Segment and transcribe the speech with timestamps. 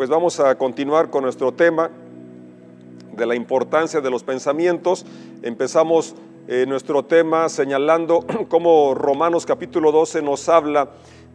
[0.00, 1.90] pues vamos a continuar con nuestro tema
[3.12, 5.04] de la importancia de los pensamientos.
[5.42, 6.14] Empezamos
[6.48, 10.88] eh, nuestro tema señalando cómo Romanos capítulo 12 nos habla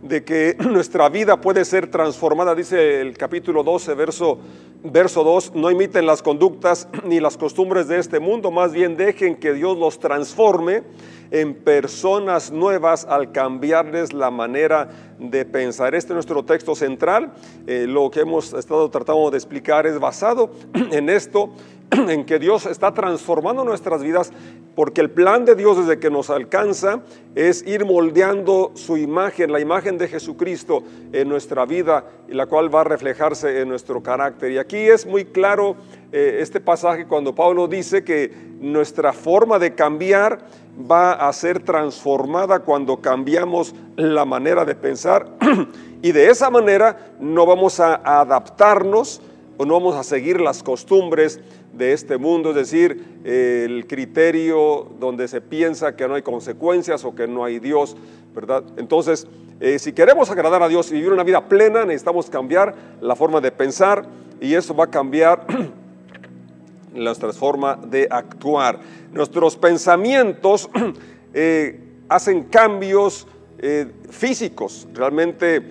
[0.05, 4.39] de que nuestra vida puede ser transformada, dice el capítulo 12, verso,
[4.84, 9.36] verso 2, no imiten las conductas ni las costumbres de este mundo, más bien dejen
[9.36, 10.84] que Dios los transforme
[11.31, 14.89] en personas nuevas al cambiarles la manera
[15.20, 15.95] de pensar.
[15.95, 17.34] Este es nuestro texto central.
[17.66, 20.52] Eh, lo que hemos estado tratando de explicar es basado
[20.91, 21.49] en esto,
[21.91, 24.31] en que Dios está transformando nuestras vidas
[24.76, 27.02] porque el plan de Dios desde que nos alcanza
[27.34, 32.81] es ir moldeando su imagen, la imagen de Jesucristo en nuestra vida, la cual va
[32.81, 34.52] a reflejarse en nuestro carácter.
[34.52, 35.77] Y aquí es muy claro
[36.12, 40.40] eh, este pasaje cuando Pablo dice que nuestra forma de cambiar
[40.79, 45.38] va a ser transformada cuando cambiamos la manera de pensar
[46.02, 49.21] y de esa manera no vamos a adaptarnos
[49.57, 51.40] o no vamos a seguir las costumbres
[51.75, 57.15] de este mundo, es decir, el criterio donde se piensa que no hay consecuencias o
[57.15, 57.95] que no hay Dios,
[58.34, 58.63] ¿verdad?
[58.77, 59.27] Entonces,
[59.59, 63.41] eh, si queremos agradar a Dios y vivir una vida plena, necesitamos cambiar la forma
[63.41, 64.06] de pensar
[64.41, 65.45] y eso va a cambiar
[66.94, 68.79] nuestra forma de actuar.
[69.12, 70.69] Nuestros pensamientos
[71.34, 71.79] eh,
[72.09, 73.28] hacen cambios
[73.59, 75.62] eh, físicos, realmente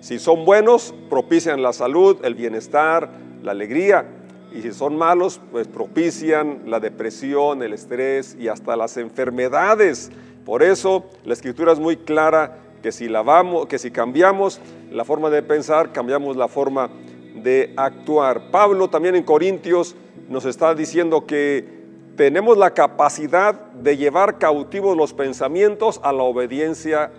[0.00, 3.10] si son buenos, propician la salud, el bienestar,
[3.42, 4.21] la alegría
[4.54, 10.10] y si son malos, pues propician la depresión, el estrés y hasta las enfermedades.
[10.44, 15.30] Por eso la escritura es muy clara que si lavamos, que si cambiamos la forma
[15.30, 16.90] de pensar, cambiamos la forma
[17.34, 18.50] de actuar.
[18.50, 19.94] Pablo también en Corintios
[20.28, 21.82] nos está diciendo que
[22.16, 27.10] tenemos la capacidad de llevar cautivos los pensamientos a la obediencia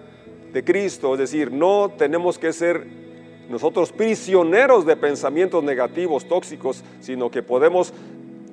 [0.52, 3.03] de Cristo, es decir, no tenemos que ser
[3.50, 7.94] nosotros prisioneros de pensamientos negativos, tóxicos, sino que podemos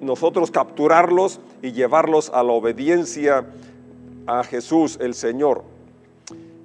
[0.01, 3.47] nosotros capturarlos y llevarlos a la obediencia
[4.27, 5.65] a Jesús el Señor.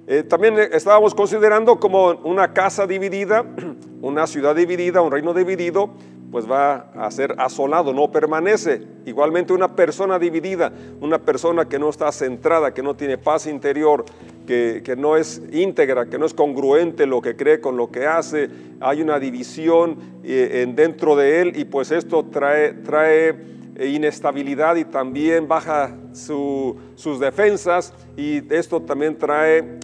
[0.08, 3.44] Eh, también estábamos considerando como una casa dividida,
[4.02, 5.90] una ciudad dividida, un reino dividido,
[6.36, 8.82] pues va a ser asolado, no permanece.
[9.06, 10.70] Igualmente una persona dividida,
[11.00, 14.04] una persona que no está centrada, que no tiene paz interior,
[14.46, 18.50] que, no es íntegra, que no es congruente lo que cree con lo que hace,
[18.80, 23.30] hay una división eh, en dentro de él y pues esto trae, trae
[23.76, 29.78] eh, inestabilidad y también baja sus defensas y esto también trae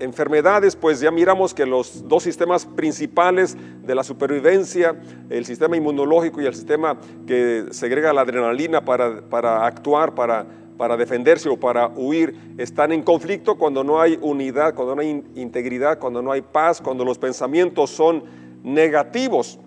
[0.00, 6.40] enfermedades, pues ya miramos que los dos sistemas principales de la supervivencia, el sistema inmunológico
[6.40, 10.46] y el sistema que segrega la adrenalina para, para actuar, para
[10.80, 15.22] para defenderse o para huir, están en conflicto cuando no hay unidad, cuando no hay
[15.34, 18.24] integridad, cuando no hay paz, cuando los pensamientos son
[18.62, 19.58] negativos.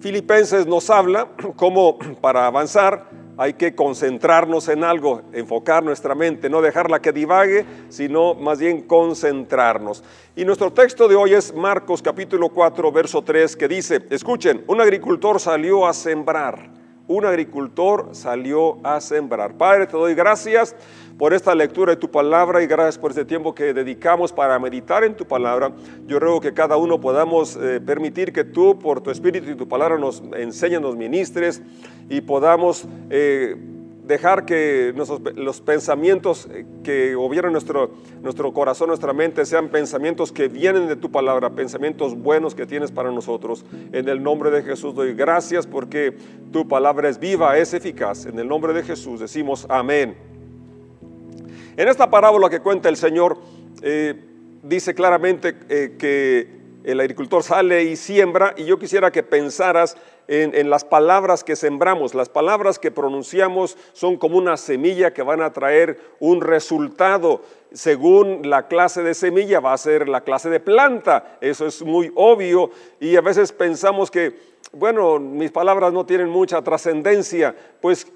[0.00, 3.08] Filipenses nos habla cómo para avanzar
[3.42, 8.82] hay que concentrarnos en algo, enfocar nuestra mente, no dejarla que divague, sino más bien
[8.82, 10.04] concentrarnos.
[10.36, 14.80] Y nuestro texto de hoy es Marcos capítulo 4, verso 3, que dice, escuchen, un
[14.80, 19.54] agricultor salió a sembrar un agricultor salió a sembrar.
[19.54, 20.74] Padre, te doy gracias
[21.18, 25.04] por esta lectura de tu palabra y gracias por este tiempo que dedicamos para meditar
[25.04, 25.72] en tu palabra.
[26.06, 29.68] Yo ruego que cada uno podamos eh, permitir que tú, por tu espíritu y tu
[29.68, 31.62] palabra, nos enseñes, nos ministres
[32.08, 32.86] y podamos...
[33.10, 33.71] Eh,
[34.02, 34.92] dejar que
[35.36, 37.92] los pensamientos eh, que gobiernan nuestro,
[38.22, 42.90] nuestro corazón, nuestra mente, sean pensamientos que vienen de tu palabra, pensamientos buenos que tienes
[42.90, 43.64] para nosotros.
[43.92, 46.16] En el nombre de Jesús doy gracias porque
[46.50, 48.26] tu palabra es viva, es eficaz.
[48.26, 50.16] En el nombre de Jesús decimos amén.
[51.76, 53.38] En esta parábola que cuenta el Señor,
[53.82, 54.14] eh,
[54.62, 59.96] dice claramente eh, que el agricultor sale y siembra y yo quisiera que pensaras
[60.28, 62.14] en, las palabras que sembramos.
[62.14, 67.42] Las palabras que pronunciamos son como una semilla que van a traer un resultado.
[67.72, 71.38] Según la clase de semilla va a ser la clase de planta.
[71.40, 74.38] Eso es muy obvio y a veces pensamos que,
[74.72, 77.54] bueno, mis palabras no tienen mucha trascendencia.
[77.80, 78.06] Pues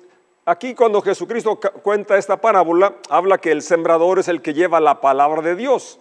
[0.44, 5.00] aquí cuando Jesucristo cuenta esta parábola, habla que el sembrador es el que lleva la
[5.00, 6.00] palabra de Dios.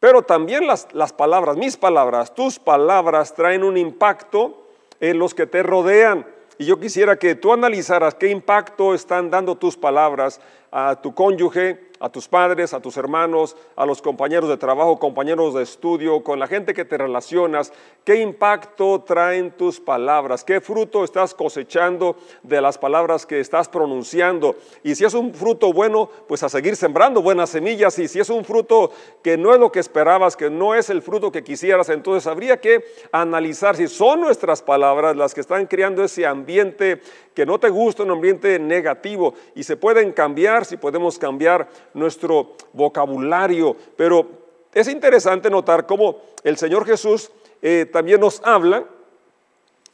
[0.00, 4.66] Pero también las, palabras, mis palabras, tus palabras traen un impacto
[5.00, 6.26] en los que te rodean.
[6.56, 10.40] Y yo quisiera que tú analizaras qué impacto están dando tus palabras
[10.70, 15.54] a tu cónyuge, a tus padres, a tus hermanos, a los compañeros de trabajo, compañeros
[15.54, 17.72] de estudio, con la gente que te relacionas,
[18.04, 24.56] qué impacto traen tus palabras, qué fruto estás cosechando de las palabras que estás pronunciando.
[24.82, 27.98] Y si es un fruto bueno, pues a seguir sembrando buenas semillas.
[27.98, 28.92] Y si es un fruto
[29.22, 32.60] que no es lo que esperabas, que no es el fruto que quisieras, entonces habría
[32.60, 37.00] que analizar si son nuestras palabras las que están creando ese ambiente
[37.38, 39.32] que no te gusta, un ambiente negativo.
[39.54, 43.76] Y se pueden cambiar si podemos cambiar nuestro vocabulario.
[43.96, 44.26] Pero
[44.74, 47.30] es interesante notar cómo el Señor Jesús
[47.62, 48.86] eh, también nos habla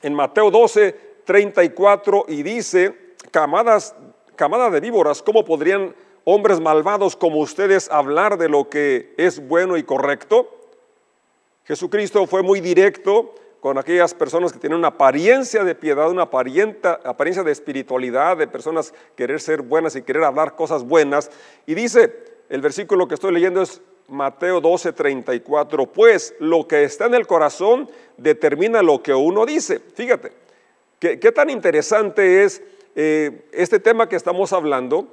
[0.00, 3.94] en Mateo 12, 34 y dice, camadas,
[4.36, 5.94] camada de víboras, ¿cómo podrían
[6.24, 10.48] hombres malvados como ustedes hablar de lo que es bueno y correcto?
[11.64, 13.34] Jesucristo fue muy directo
[13.64, 18.92] con aquellas personas que tienen una apariencia de piedad, una apariencia de espiritualidad, de personas
[19.16, 21.30] querer ser buenas y querer hablar cosas buenas.
[21.64, 22.14] Y dice,
[22.50, 27.26] el versículo que estoy leyendo es Mateo 12, 34, pues lo que está en el
[27.26, 27.88] corazón
[28.18, 29.80] determina lo que uno dice.
[29.94, 30.32] Fíjate,
[30.98, 32.62] qué, tan interesante es
[32.94, 35.08] eh, este tema que estamos hablando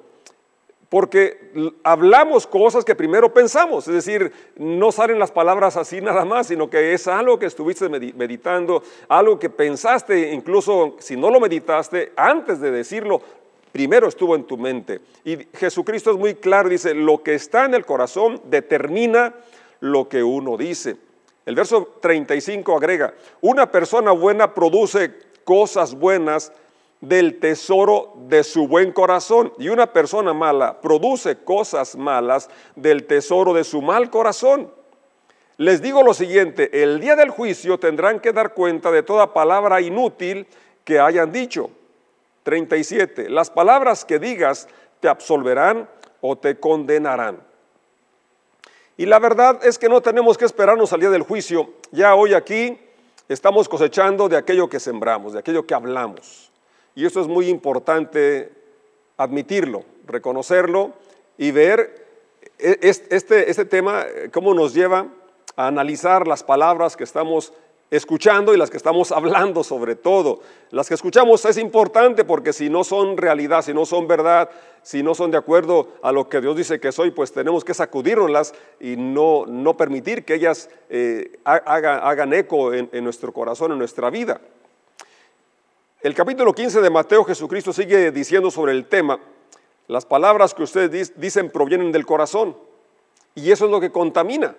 [0.91, 1.53] porque
[1.85, 6.69] hablamos cosas que primero pensamos, es decir, no salen las palabras así nada más, sino
[6.69, 12.59] que es algo que estuviste meditando, algo que pensaste, incluso si no lo meditaste, antes
[12.59, 13.21] de decirlo,
[13.71, 14.99] primero estuvo en tu mente.
[15.23, 19.33] Y Jesucristo es muy claro, dice, lo que está en el corazón determina
[19.79, 20.97] lo que uno dice.
[21.45, 25.13] El verso 35 agrega, una persona buena produce
[25.45, 26.51] cosas buenas
[27.01, 29.51] del tesoro de su buen corazón.
[29.57, 34.71] Y una persona mala produce cosas malas del tesoro de su mal corazón.
[35.57, 39.81] Les digo lo siguiente, el día del juicio tendrán que dar cuenta de toda palabra
[39.81, 40.47] inútil
[40.83, 41.69] que hayan dicho.
[42.43, 43.29] 37.
[43.29, 44.67] Las palabras que digas
[44.99, 45.87] te absolverán
[46.21, 47.43] o te condenarán.
[48.97, 51.73] Y la verdad es que no tenemos que esperarnos al día del juicio.
[51.91, 52.79] Ya hoy aquí
[53.27, 56.50] estamos cosechando de aquello que sembramos, de aquello que hablamos.
[56.95, 58.51] Y esto es muy importante
[59.17, 60.93] admitirlo, reconocerlo
[61.37, 62.05] y ver
[62.59, 65.07] e-, este, este tema, cómo nos lleva
[65.55, 67.53] a analizar las palabras que estamos
[67.89, 70.41] escuchando y las que estamos hablando sobre todo.
[70.71, 74.49] Las que escuchamos es importante porque si no son realidad, si no son verdad,
[74.81, 77.73] si no son de acuerdo a lo que Dios dice que soy, pues tenemos que
[77.73, 84.09] sacudirnoslas y no, no permitir que ellas eh, hagan, eco en nuestro corazón, en nuestra
[84.09, 84.41] vida.
[86.03, 89.19] El capítulo 15 de Mateo, Jesucristo sigue diciendo sobre el tema,
[89.87, 92.57] las palabras que ustedes dicen provienen del corazón.
[93.35, 94.55] Y eso es lo que contamina,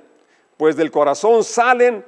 [0.56, 2.04] pues del corazón salen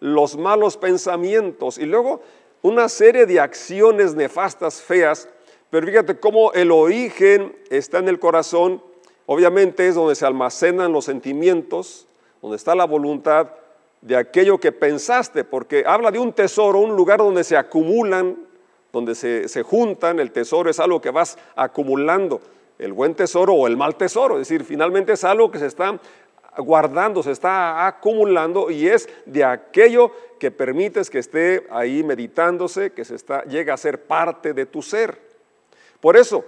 [0.00, 2.22] los malos pensamientos y luego
[2.62, 5.28] una serie de acciones nefastas, feas,
[5.68, 8.82] pero fíjate cómo el origen está en el corazón,
[9.26, 12.06] obviamente es donde se almacenan los sentimientos,
[12.40, 13.50] donde está la voluntad
[14.00, 18.47] de aquello que pensaste, porque habla de un tesoro, un lugar donde se acumulan
[18.92, 22.40] donde se, juntan, el tesoro es algo que vas acumulando,
[22.78, 25.98] el buen tesoro o el mal tesoro, es decir, finalmente es algo que se está
[26.58, 33.04] guardando, se está acumulando y es de aquello que permites que esté ahí meditándose, que
[33.04, 35.20] se está, llega a ser parte de tu ser.
[36.00, 36.44] Por eso,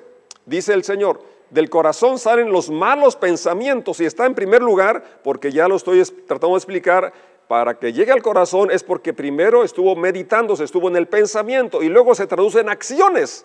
[0.46, 1.20] dice el Señor,
[1.50, 6.02] del corazón salen los malos pensamientos y está en primer lugar, porque ya lo estoy
[6.26, 7.12] tratando de explicar,
[7.50, 11.88] para que llegue al corazón es porque primero estuvo meditándose, estuvo en el pensamiento y
[11.88, 13.44] luego se traduce en acciones.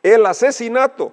[0.00, 1.12] El asesinato,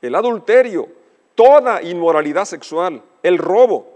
[0.00, 0.88] el adulterio,
[1.34, 3.94] toda inmoralidad sexual, el robo,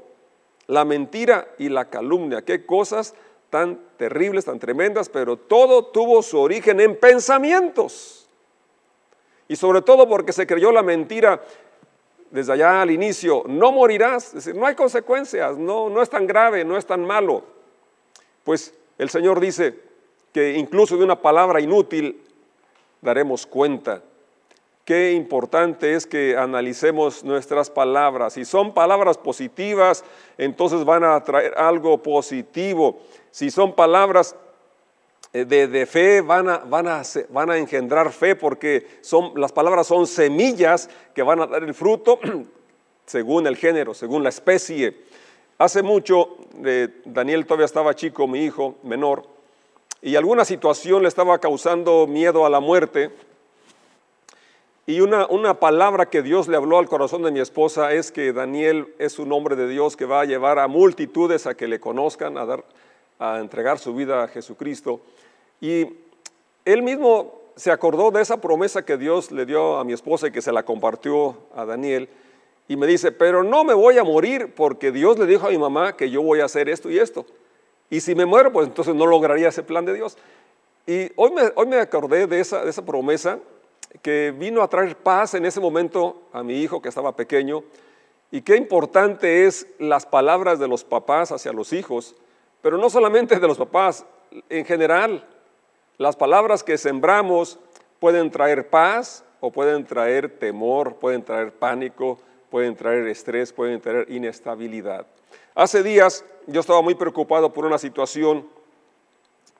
[0.66, 2.42] la mentira y la calumnia.
[2.42, 3.14] Qué cosas
[3.48, 8.28] tan terribles, tan tremendas, pero todo tuvo su origen en pensamientos.
[9.48, 11.40] Y sobre todo porque se creyó la mentira
[12.30, 16.62] desde allá al inicio, no morirás, decir, no hay consecuencias, no, no es tan grave,
[16.62, 17.53] no es tan malo.
[18.44, 19.74] Pues el Señor dice
[20.32, 22.20] que incluso de una palabra inútil
[23.00, 24.02] daremos cuenta.
[24.84, 28.34] Qué importante es que analicemos nuestras palabras.
[28.34, 30.04] Si son palabras positivas,
[30.36, 33.00] entonces van a traer algo positivo.
[33.30, 34.36] Si son palabras
[35.32, 38.86] eh, de, fe, van a, engendrar fe porque
[39.36, 42.20] las palabras son semillas que van a dar el fruto
[43.06, 44.94] según el género, según la especie.
[45.58, 49.24] Hace mucho, eh, Daniel todavía estaba chico, mi hijo menor,
[50.02, 53.10] y alguna situación le estaba causando miedo a la muerte.
[54.86, 58.32] Y una, una, palabra que Dios le habló al corazón de mi esposa es que
[58.34, 61.80] Daniel es un hombre de Dios que va a llevar a multitudes a que le
[61.80, 62.64] conozcan, a, dar,
[63.18, 65.00] a entregar su vida a Jesucristo.
[65.60, 65.86] Y
[66.66, 70.32] él mismo se acordó de esa promesa que Dios le dio a mi esposa y
[70.32, 72.08] que se la compartió a Daniel.
[72.66, 75.58] Y me dice, pero no me voy a morir porque Dios le dijo a mi
[75.58, 77.26] mamá que yo voy a hacer esto y esto.
[77.90, 80.16] Y si me muero, pues entonces no lograría ese plan de Dios.
[80.86, 83.38] Y hoy me, hoy me acordé de esa, de esa promesa
[84.02, 87.62] que vino a traer paz en ese momento a mi hijo que estaba pequeño.
[88.30, 92.16] Y qué importante es las palabras de los papás hacia los hijos,
[92.62, 94.04] pero no solamente de los papás,
[94.48, 95.26] en general,
[95.98, 97.58] las palabras que sembramos
[98.00, 102.18] pueden traer paz o pueden traer temor, pueden traer pánico,
[102.54, 105.08] pueden traer estrés, pueden traer inestabilidad.
[105.56, 108.46] Hace días yo estaba muy preocupado por una situación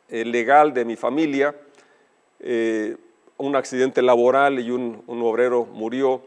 [0.08, 1.56] eh, legal de mi familia,
[2.38, 2.96] eh,
[3.36, 6.22] un accidente laboral y un, obrero murió.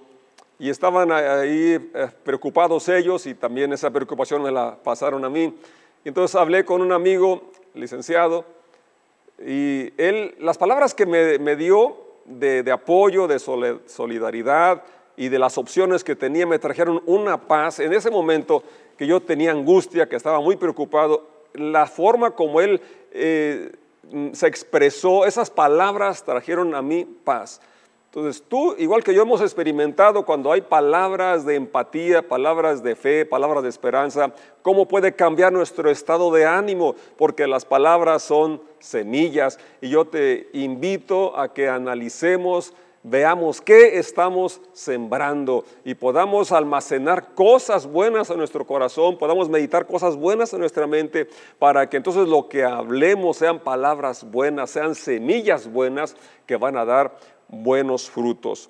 [0.60, 5.58] Y estaban ahí eh, preocupados ellos y también esa preocupación me la pasaron a mí.
[6.04, 8.44] Entonces hablé con un amigo, licenciado,
[9.40, 11.96] y él, las palabras que me, dio
[12.26, 14.84] de, de, apoyo, de solidaridad
[15.18, 17.80] y de las opciones que tenía me trajeron una paz.
[17.80, 18.64] En ese momento
[18.98, 22.80] que yo tenía angustia, que estaba muy preocupado, la forma como él
[23.12, 23.72] eh,
[24.32, 27.60] se expresó, esas palabras trajeron a mí paz.
[28.06, 33.26] Entonces tú, igual que yo hemos experimentado cuando hay palabras de empatía, palabras de fe,
[33.26, 39.60] palabras de esperanza, cómo puede cambiar nuestro estado de ánimo, porque las palabras son semillas.
[39.82, 42.74] Y yo te invito a que analicemos
[43.10, 50.16] veamos qué estamos sembrando y podamos almacenar cosas buenas en nuestro corazón, podamos meditar cosas
[50.16, 55.72] buenas en nuestra mente para que entonces lo que hablemos sean palabras buenas, sean semillas
[55.72, 58.70] buenas que van a dar buenos frutos.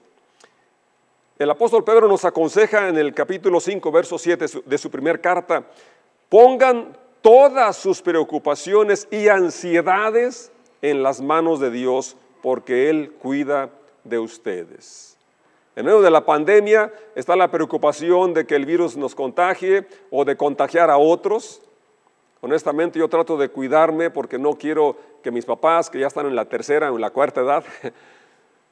[1.39, 5.63] El apóstol Pedro nos aconseja en el capítulo 5, verso 7 de su primera carta,
[6.29, 10.51] pongan todas sus preocupaciones y ansiedades
[10.81, 13.69] en las manos de Dios, porque Él cuida
[14.07, 15.17] de ustedes.
[15.75, 20.25] En medio de la pandemia está la preocupación de que el virus nos contagie o
[20.25, 21.61] de contagiar a otros.
[22.41, 26.35] Honestamente yo trato de cuidarme porque no quiero que mis papás, que ya están en
[26.35, 27.63] la tercera o en la cuarta edad,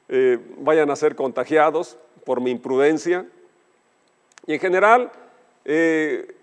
[0.08, 3.24] eh, vayan a ser contagiados por mi imprudencia.
[4.46, 5.12] Y en general,
[5.64, 6.34] eh,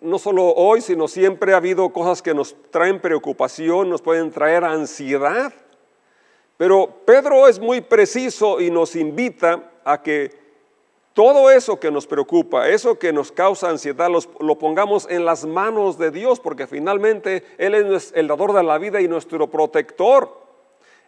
[0.00, 4.64] no solo hoy, sino siempre ha habido cosas que nos traen preocupación, nos pueden traer
[4.64, 5.52] ansiedad.
[6.60, 10.30] Pero Pedro es muy preciso y nos invita a que
[11.14, 15.96] todo eso que nos preocupa, eso que nos causa ansiedad, lo pongamos en las manos
[15.96, 20.36] de Dios, porque finalmente Él es el dador de la vida y nuestro protector.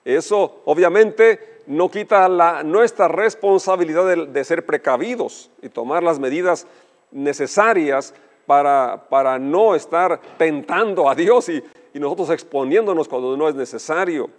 [0.06, 6.66] Eso obviamente no quita la, nuestra responsabilidad de, ser precavidos y tomar las medidas
[7.10, 8.14] necesarias
[8.46, 14.30] para, para no estar tentando a Dios y, y nosotros exponiéndonos cuando no es necesario.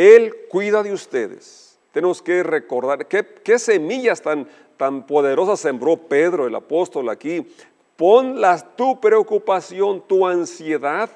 [0.00, 1.78] Él cuida de ustedes.
[1.92, 7.46] Tenemos que recordar qué, semillas tan, tan poderosas sembró Pedro, el apóstol, aquí.
[7.96, 8.40] Pon
[8.76, 11.10] tu preocupación, tu ansiedad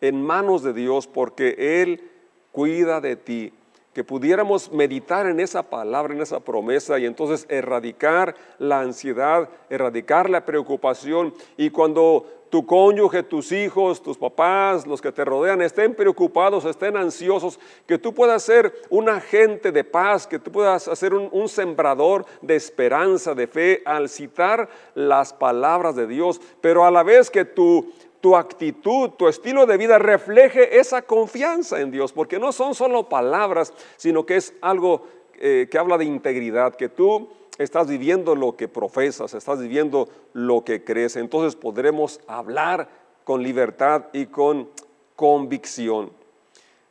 [0.00, 2.10] en manos de Dios, porque Él
[2.50, 3.52] cuida de ti.
[3.92, 10.30] Que pudiéramos meditar en esa palabra, en esa promesa y entonces erradicar la ansiedad, erradicar
[10.30, 11.34] la preocupación.
[11.58, 16.96] Y cuando tu cónyuge, tus hijos, tus papás, los que te rodean estén preocupados, estén
[16.96, 22.26] ansiosos, que tú puedas ser un agente de paz, que tú puedas ser un, sembrador
[22.42, 27.44] de esperanza, de fe, al citar las palabras de Dios, pero a la vez que
[27.44, 32.74] tu, tu actitud, tu estilo de vida refleje esa confianza en Dios, porque no son
[32.74, 35.06] solo palabras, sino que es algo
[35.40, 37.28] eh, que habla de integridad, que tú
[37.58, 42.88] estás viviendo lo que profesas, estás viviendo lo que crees, entonces podremos hablar
[43.24, 44.70] con libertad y con
[45.16, 46.10] convicción.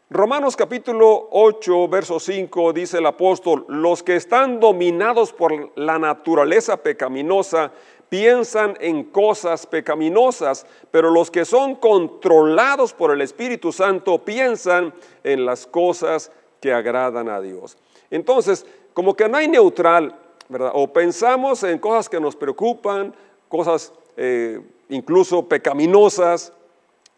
[0.10, 6.78] Romanos capítulo 8, verso 5 dice el apóstol, los que están dominados por la naturaleza
[6.78, 7.72] pecaminosa
[8.10, 14.94] piensan en cosas pecaminosas, pero los que son controlados por el Espíritu Santo piensan
[15.24, 16.32] en las cosas
[16.62, 17.78] que agradan a Dios.
[18.10, 20.16] Entonces, como que no hay neutral,
[20.50, 23.14] o pensamos en cosas que nos preocupan,
[23.50, 26.54] cosas eh, incluso pecaminosas,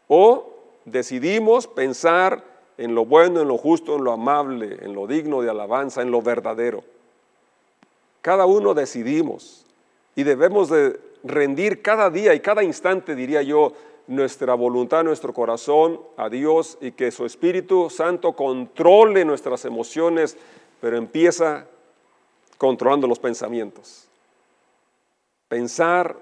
[0.08, 0.50] o
[0.86, 2.44] decidimos pensar
[2.78, 6.12] en lo bueno, en lo justo, en lo amable, en lo digno de alabanza, en
[6.12, 6.84] lo verdadero.
[8.22, 9.66] Cada uno decidimos
[10.16, 13.74] y debemos de rendir cada día y cada instante, diría yo,
[14.08, 20.36] nuestra voluntad, nuestro corazón a Dios y que su Espíritu Santo controle nuestras emociones,
[20.82, 21.68] pero empieza
[22.60, 24.08] controlando los pensamientos.
[25.48, 26.16] Pensar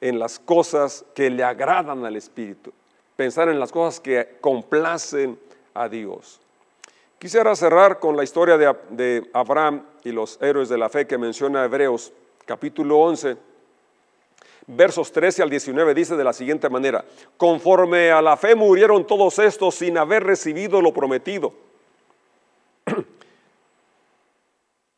[0.00, 2.72] en las cosas que le agradan al Espíritu.
[3.16, 5.38] Pensar en las cosas que complacen
[5.74, 6.40] a Dios.
[7.18, 11.64] Quisiera cerrar con la historia de, Abraham y los héroes de la fe que menciona
[11.64, 12.12] Hebreos
[12.46, 13.36] capítulo 11,
[14.68, 17.04] versos 13 al 19 dice de la siguiente manera,
[17.36, 21.52] conforme a la fe murieron todos estos sin haber recibido lo prometido.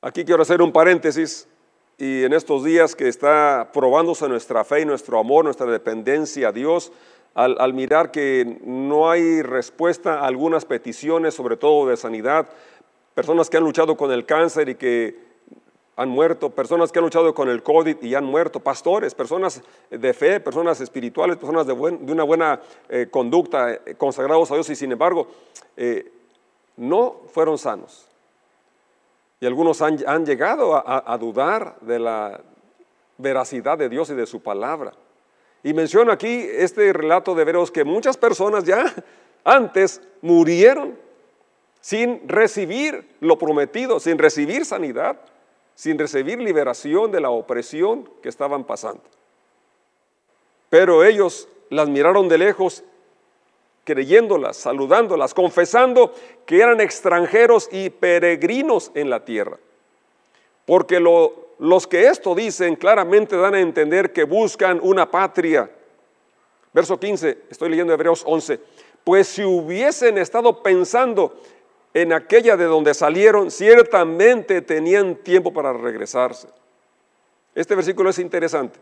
[0.04, 1.46] Aquí quiero hacer un paréntesis
[1.96, 6.52] y en estos días que está probándose nuestra fe y nuestro amor, nuestra dependencia a
[6.52, 6.90] Dios,
[7.34, 12.48] al, mirar que no hay respuesta a algunas peticiones, sobre todo de sanidad,
[13.14, 15.20] personas que han luchado con el cáncer y que
[15.94, 20.12] han muerto, personas que han luchado con el COVID y han muerto, pastores, personas de
[20.12, 24.90] fe, personas espirituales, personas de, una buena eh, conducta, eh, consagrados a Dios y sin
[24.90, 25.28] embargo
[25.76, 26.10] eh,
[26.76, 28.08] no fueron sanos.
[29.42, 32.40] Y algunos han, llegado a, dudar de la
[33.18, 34.92] veracidad de Dios y de su palabra.
[35.64, 38.84] Y menciono aquí este relato de veros que muchas personas ya
[39.42, 40.96] antes murieron
[41.80, 45.18] sin recibir lo prometido, sin recibir sanidad,
[45.74, 49.02] sin recibir liberación de la opresión que estaban pasando.
[50.70, 52.84] Pero ellos las miraron de lejos
[53.84, 56.14] creyéndolas, saludándolas, confesando
[56.46, 59.58] que eran extranjeros y peregrinos en la tierra.
[60.64, 65.70] Porque los que esto dicen claramente dan a entender que buscan una patria.
[66.72, 68.60] Verso 15, estoy leyendo Hebreos 11.
[69.04, 71.34] Pues si hubiesen estado pensando
[71.92, 76.48] en aquella de donde salieron, ciertamente tenían tiempo para regresarse.
[77.54, 78.78] Este versículo es interesante.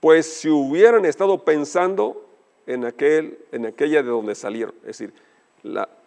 [0.00, 2.29] Pues si hubieran estado pensando
[2.72, 4.74] en, aquel, en aquella de donde salieron.
[4.82, 5.12] Es decir,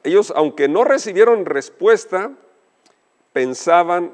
[0.03, 2.31] ellos, aunque no recibieron respuesta,
[3.33, 4.11] pensaban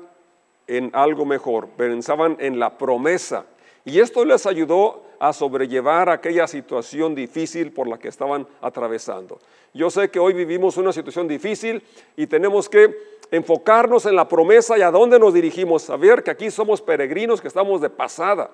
[0.68, 3.46] en algo mejor, pensaban en la promesa.
[3.86, 9.39] Y esto les ayudó a sobrellevar aquella situación difícil por la que estaban atravesando.
[9.74, 11.84] Yo sé que hoy vivimos una situación difícil
[12.15, 16.50] y tenemos que enfocarnos en la promesa y a dónde nos dirigimos, saber que aquí
[16.50, 18.50] somos peregrinos, que estamos de pasada.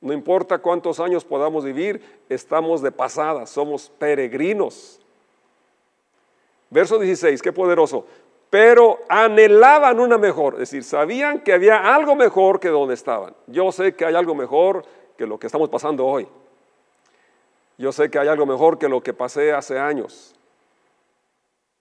[0.00, 5.00] No importa cuántos años podamos vivir, estamos de pasada, somos peregrinos.
[6.70, 8.06] Verso 16, qué poderoso.
[8.50, 13.34] Pero anhelaban una mejor, es decir, sabían que había algo mejor que donde estaban.
[13.46, 14.84] Yo sé que hay algo mejor
[15.16, 16.28] que lo que estamos pasando hoy.
[17.78, 20.34] Yo sé que hay algo mejor que lo que pasé hace años.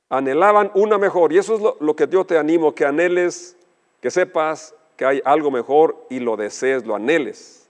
[0.09, 3.55] Anhelaban una mejor, y eso es lo, que yo te animo, que anheles,
[4.01, 7.64] que sepas que hay algo mejor y lo desees, lo anheles.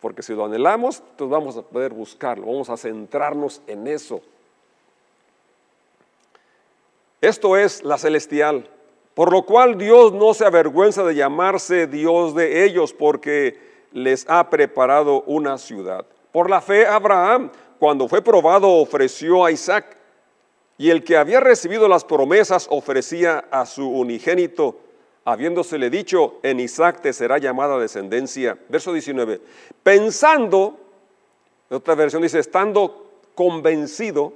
[0.00, 4.20] Porque si lo anhelamos, entonces vamos a poder buscarlo, vamos a centrarnos en eso.
[7.20, 8.68] Esto es la celestial,
[9.14, 13.58] por lo cual Dios no se avergüenza de llamarse Dios de ellos, porque
[13.92, 16.06] les ha preparado una ciudad.
[16.30, 19.96] Por la fe, Abraham, cuando fue probado, ofreció a Isaac,
[20.76, 24.78] y el que había recibido las promesas ofrecía a su unigénito
[25.28, 28.58] habiéndosele dicho, en Isaac te será llamada descendencia.
[28.70, 29.42] Verso 19,
[29.82, 30.78] pensando,
[31.68, 34.32] otra versión dice, estando convencido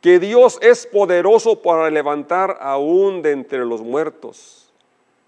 [0.00, 4.72] que Dios es poderoso para levantar aún de entre los muertos,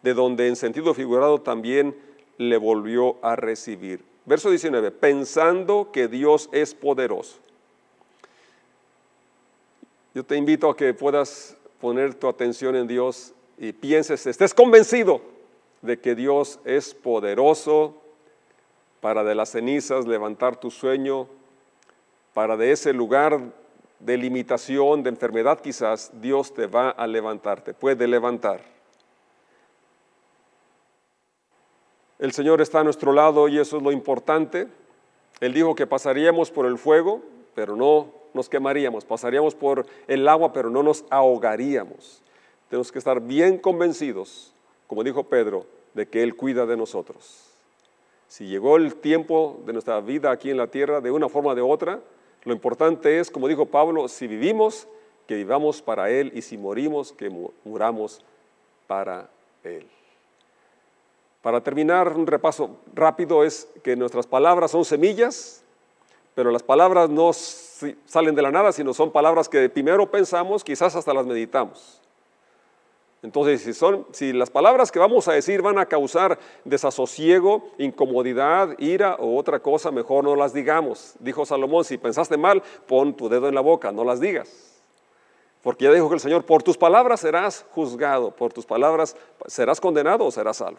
[0.03, 1.97] de donde en sentido figurado también
[2.37, 4.05] le volvió a recibir.
[4.25, 7.39] Verso 19, pensando que Dios es poderoso.
[10.15, 15.21] Yo te invito a que puedas poner tu atención en Dios y pienses, estés convencido
[15.83, 17.95] de que Dios es poderoso
[19.01, 21.29] para de las cenizas levantar tu sueño,
[22.35, 23.41] para de ese lugar
[23.99, 28.63] de limitación, de enfermedad quizás, Dios te va a levantar, te puede levantar.
[32.19, 34.69] El Señor está a nuestro lado y eso es lo importante.
[35.41, 37.23] Él dijo que pasaríamos por el fuego,
[37.55, 42.23] pero no nos quemaríamos, pasaríamos por el agua, pero no nos ahogaríamos.
[42.69, 44.53] Tenemos que estar bien convencidos,
[44.87, 47.45] como dijo Pedro, de que Él cuida de nosotros.
[48.29, 51.55] Si llegó el tiempo de nuestra vida aquí en la tierra, de una forma o
[51.55, 52.01] de otra,
[52.45, 54.87] lo importante es, como dijo Pablo, si vivimos,
[55.27, 57.31] que vivamos para Él y si morimos, que
[57.65, 58.23] muramos
[58.87, 59.29] para
[59.65, 59.87] Él.
[61.43, 65.63] Para terminar, un repaso rápido es que nuestras palabras son semillas,
[66.35, 70.95] pero las palabras no salen de la nada, sino son palabras que primero pensamos, quizás
[70.97, 72.01] hasta las meditamos.
[73.23, 78.79] Entonces, si, son, si las palabras que vamos a decir van a causar desasosiego, incomodidad,
[78.79, 81.15] ira o otra cosa, mejor no las digamos.
[81.19, 84.81] Dijo Salomón, si pensaste mal, pon tu dedo en la boca, no las digas.
[85.63, 89.81] Porque ya dijo que el Señor, por tus palabras serás juzgado, por tus palabras serás
[89.81, 90.79] condenado o serás salvo.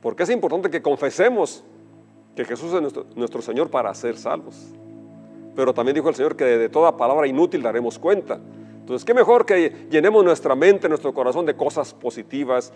[0.00, 1.62] Porque es importante que confesemos
[2.34, 4.56] que Jesús es nuestro, nuestro Señor para ser salvos.
[5.54, 8.40] Pero también dijo el Señor que de toda palabra inútil daremos cuenta.
[8.86, 12.72] Entonces, qué mejor que llenemos nuestra mente, nuestro corazón de cosas positivas,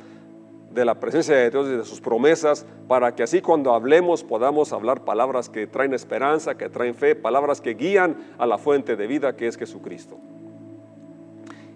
[0.72, 4.72] de la presencia de Dios y de sus promesas, para que así cuando hablemos podamos
[4.72, 9.06] hablar palabras que traen esperanza, que traen fe, palabras que guían a la fuente de
[9.06, 10.18] vida que es Jesucristo.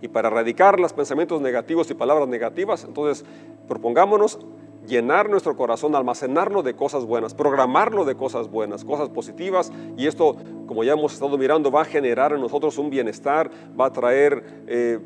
[0.02, 3.24] Y para erradicar los pensamientos negativos y palabras negativas, entonces
[3.68, 4.40] propongámonos
[4.86, 9.72] llenar nuestro corazón, almacenarlo de cosas buenas, programarlo de cosas buenas, cosas positivas.
[9.96, 13.86] Y esto, como ya hemos estado mirando, va a generar en nosotros un bienestar, va
[13.86, 14.98] a traer eh,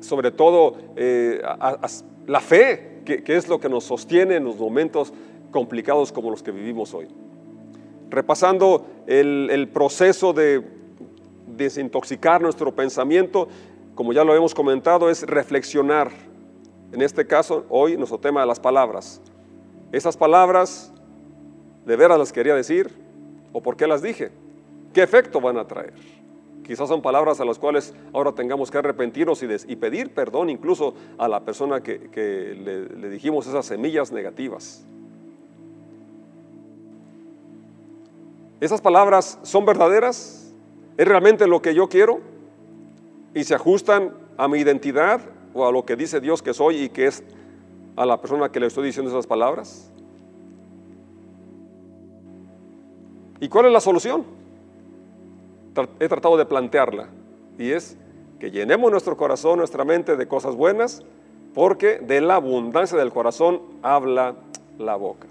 [0.00, 1.40] sobre todo eh,
[2.26, 5.12] la fe, que, es lo que nos sostiene en los momentos
[5.50, 7.08] complicados como los que vivimos hoy.
[8.10, 10.62] Repasando el, el proceso de
[11.46, 13.48] desintoxicar nuestro pensamiento,
[13.94, 16.31] como ya lo hemos comentado, es reflexionar.
[16.92, 19.20] En este caso, hoy nuestro tema de las palabras.
[19.90, 20.92] Esas palabras,
[21.86, 22.94] ¿de veras las quería decir?
[23.52, 24.30] ¿O por qué las dije?
[24.92, 25.94] ¿Qué efecto van a traer?
[26.64, 31.26] Quizás son palabras a las cuales ahora tengamos que arrepentirnos y, pedir perdón incluso a
[31.28, 31.98] la persona que,
[32.62, 34.84] le, le dijimos esas semillas negativas.
[38.60, 40.54] ¿Esas palabras son verdaderas?
[40.96, 42.20] ¿Es realmente lo que yo quiero?
[43.34, 45.20] y se ajustan a mi identidad
[45.54, 47.22] o a lo que dice Dios que soy y que es
[47.96, 49.90] a la persona que le estoy diciendo esas palabras?
[53.40, 54.24] ¿Y cuál es la solución?
[55.98, 57.08] He tratado de plantearla
[57.58, 57.96] y es
[58.38, 61.02] que llenemos nuestro corazón, nuestra mente de cosas buenas,
[61.54, 64.34] porque de la abundancia del corazón habla
[64.78, 65.28] la boca.